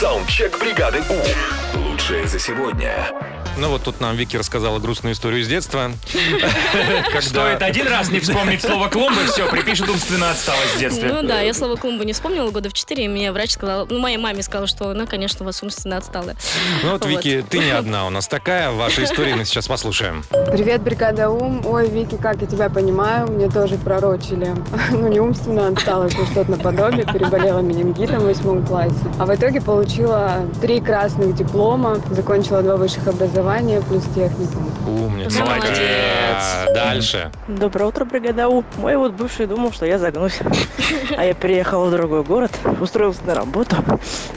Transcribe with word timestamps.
Саундчек 0.00 0.58
бригады 0.58 1.02
У. 1.10 1.78
Лучшее 1.78 2.26
за 2.26 2.38
сегодня. 2.38 3.29
Ну 3.58 3.68
вот 3.68 3.82
тут 3.82 4.00
нам 4.00 4.16
Вики 4.16 4.36
рассказала 4.36 4.78
грустную 4.78 5.14
историю 5.14 5.40
из 5.40 5.48
детства. 5.48 5.90
Стоит 7.20 7.62
один 7.62 7.88
раз 7.88 8.10
не 8.10 8.20
вспомнить 8.20 8.62
слово 8.62 8.88
клумба, 8.88 9.20
все, 9.26 9.48
припишут 9.50 9.88
умственно 9.88 10.30
отсталость 10.30 10.76
в 10.76 10.78
детстве. 10.78 11.12
Ну 11.12 11.22
да, 11.26 11.40
я 11.40 11.52
слово 11.52 11.76
клумбу 11.76 12.04
не 12.04 12.12
вспомнила 12.12 12.50
года 12.50 12.70
в 12.70 12.72
4, 12.72 13.04
и 13.04 13.08
мне 13.08 13.32
врач 13.32 13.52
сказал, 13.52 13.86
ну, 13.90 13.98
моей 13.98 14.16
маме 14.16 14.42
сказала, 14.42 14.66
что 14.66 14.90
она, 14.90 15.06
конечно, 15.06 15.42
у 15.42 15.44
вас 15.44 15.62
умственно 15.62 15.96
отсталая. 15.96 16.36
Ну 16.82 16.92
вот. 16.92 17.04
Вики, 17.06 17.44
ты 17.48 17.58
не 17.58 17.70
одна 17.70 18.06
у 18.06 18.10
нас 18.10 18.28
такая. 18.28 18.70
Ваши 18.70 19.04
истории 19.04 19.34
мы 19.34 19.44
сейчас 19.44 19.66
послушаем. 19.66 20.24
Привет, 20.52 20.82
бригада 20.82 21.28
Ум. 21.28 21.66
Ой, 21.66 21.88
Вики, 21.90 22.16
как 22.16 22.40
я 22.40 22.46
тебя 22.46 22.70
понимаю, 22.70 23.30
мне 23.30 23.48
тоже 23.48 23.76
пророчили. 23.76 24.54
Ну, 24.90 25.08
не 25.08 25.20
умственно 25.20 25.68
отсталость, 25.68 26.18
но 26.18 26.26
что-то 26.26 26.50
наподобие. 26.50 27.06
Переболела 27.06 27.60
менингитом 27.60 28.20
в 28.20 28.24
восьмом 28.24 28.66
классе. 28.66 28.94
А 29.18 29.24
в 29.24 29.34
итоге 29.34 29.60
получила 29.60 30.42
три 30.60 30.80
красных 30.80 31.34
диплома, 31.34 31.98
закончила 32.10 32.62
два 32.62 32.76
высших 32.76 33.06
образования 33.06 33.39
плюс 33.88 34.04
техникум. 34.14 34.70
Умница. 34.86 35.40
Молодец. 35.40 35.76
А, 35.78 36.66
Дальше. 36.74 37.30
Доброе 37.48 37.86
утро, 37.86 38.04
бригада 38.04 38.48
У. 38.48 38.64
Мой 38.76 38.96
вот 38.96 39.12
бывший 39.12 39.46
думал, 39.46 39.72
что 39.72 39.86
я 39.86 39.98
загнусь. 39.98 40.38
А 41.16 41.24
я 41.24 41.34
переехала 41.34 41.86
в 41.86 41.90
другой 41.90 42.22
город, 42.22 42.50
устроилась 42.80 43.20
на 43.24 43.34
работу, 43.34 43.76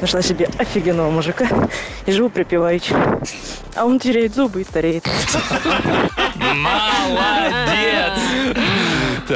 нашла 0.01 0.21
себе 0.21 0.49
офигенного 0.57 1.09
мужика 1.11 1.47
и 2.05 2.11
живу 2.11 2.29
припеваючи. 2.29 2.93
А 3.75 3.85
он 3.85 3.99
теряет 3.99 4.35
зубы 4.35 4.61
и 4.61 4.63
стареет. 4.63 5.05
Молодец! 6.35 6.92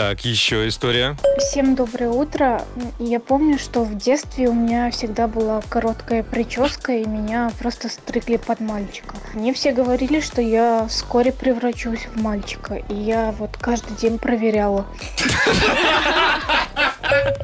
Так, 0.08 0.24
еще 0.24 0.70
история. 0.70 1.18
Всем 1.38 1.76
доброе 1.76 2.10
утро. 2.10 2.64
Я 2.98 3.20
помню, 3.20 3.60
что 3.60 3.84
в 3.84 3.98
детстве 3.98 4.48
у 4.48 4.54
меня 4.54 4.90
всегда 4.90 5.28
была 5.28 5.62
короткая 5.68 6.24
прическа, 6.24 6.94
и 6.94 7.04
меня 7.04 7.52
просто 7.60 7.90
стригли 7.90 8.38
под 8.38 8.62
мальчика. 8.62 9.16
Мне 9.34 9.54
все 9.54 9.74
говорили, 9.74 10.22
что 10.22 10.42
я 10.42 10.88
вскоре 10.88 11.34
превращусь 11.34 12.06
в 12.06 12.22
мальчика, 12.22 12.76
и 12.76 12.94
я 12.94 13.36
вот 13.38 13.58
каждый 13.58 13.98
день 13.98 14.18
проверяла. 14.18 14.86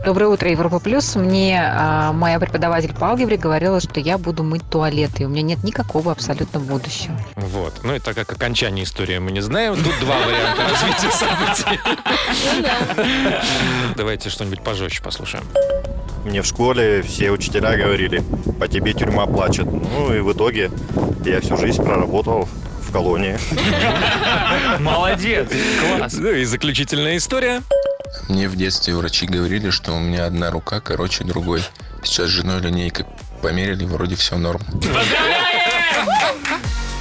Доброе 0.06 0.28
утро, 0.28 0.50
Европа 0.52 0.80
Плюс. 0.80 1.16
Мне 1.16 1.62
а, 1.64 2.12
моя 2.12 2.38
преподаватель 2.38 2.94
по 2.94 3.12
алгебре 3.12 3.38
говорила, 3.38 3.80
что 3.80 4.02
я 4.02 4.18
буду 4.18 4.44
мыть 4.44 4.64
туалеты. 4.70 5.24
и 5.24 5.26
У 5.26 5.30
меня 5.30 5.44
нет 5.44 5.64
никакого 5.64 6.12
абсолютно 6.12 6.60
будущего. 6.60 7.18
Вот. 7.38 7.80
Ну 7.84 7.96
и 7.96 8.00
так 8.00 8.14
как 8.16 8.30
окончание 8.34 8.84
истории 8.84 9.18
мы 9.20 9.32
не 9.32 9.40
знаем, 9.40 9.76
тут 9.76 9.98
два 10.02 10.18
варианта 10.18 10.64
развития 10.70 11.10
событий. 11.12 11.80
Давайте 13.96 14.30
что-нибудь 14.30 14.62
пожестче 14.62 15.02
послушаем. 15.02 15.46
Мне 16.26 16.42
в 16.42 16.46
школе 16.46 17.02
все 17.02 17.32
учителя 17.32 17.78
говорили, 17.78 18.22
по 18.60 18.68
тебе 18.68 18.94
тюрьма 18.94 19.26
плачет. 19.26 19.68
Ну 19.72 20.14
и 20.14 20.20
в 20.20 20.34
итоге 20.34 20.70
я 21.24 21.40
всю 21.40 21.56
жизнь 21.56 21.82
проработал 21.82 22.50
в 22.82 22.92
колонии. 22.92 23.38
Молодец! 24.80 25.48
Класс! 25.98 26.14
Ну 26.18 26.30
и 26.30 26.44
заключительная 26.44 27.16
история. 27.16 27.62
Мне 28.30 28.48
в 28.48 28.56
детстве 28.56 28.96
врачи 28.96 29.26
говорили, 29.26 29.70
что 29.70 29.94
у 29.94 30.00
меня 30.00 30.26
одна 30.26 30.52
рука 30.52 30.80
короче 30.80 31.24
другой. 31.24 31.64
Сейчас 32.04 32.28
с 32.28 32.30
женой 32.30 32.62
линейкой 32.62 33.06
померили, 33.42 33.86
вроде 33.86 34.16
все 34.16 34.38
норм. 34.38 34.62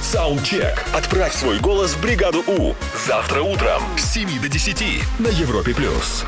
Саундчек. 0.01 0.83
Отправь 0.93 1.33
свой 1.33 1.59
голос 1.59 1.93
в 1.93 2.01
бригаду 2.01 2.43
У. 2.45 2.75
Завтра 3.07 3.41
утром 3.41 3.81
с 3.97 4.13
7 4.13 4.39
до 4.41 4.47
10 4.47 5.03
на 5.19 5.27
Европе+. 5.27 5.73
плюс. 5.73 6.25